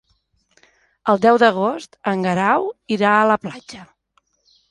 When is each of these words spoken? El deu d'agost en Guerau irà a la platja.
El 1.13 1.19
deu 1.25 1.35
d'agost 1.43 1.99
en 2.13 2.25
Guerau 2.27 2.65
irà 2.97 3.11
a 3.19 3.27
la 3.33 3.39
platja. 3.47 3.85